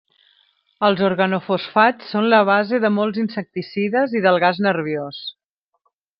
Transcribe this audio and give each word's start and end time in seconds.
Els 0.87 1.03
organofosfats 1.09 2.07
són 2.13 2.25
la 2.35 2.39
base 2.51 2.79
de 2.87 2.91
molts 2.95 3.21
insecticides 3.25 4.17
i 4.21 4.25
del 4.29 4.41
gas 4.47 4.63
nerviós. 4.69 5.21